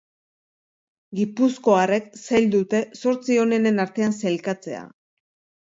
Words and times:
Gipuzkoarrek 1.19 2.09
zail 2.23 2.49
dute 2.57 2.81
zortzi 3.03 3.39
onenen 3.45 3.81
artean 3.87 4.19
sailkatzea. 4.25 4.85